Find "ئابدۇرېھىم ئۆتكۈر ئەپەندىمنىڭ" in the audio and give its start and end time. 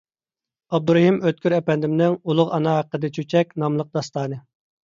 0.77-2.17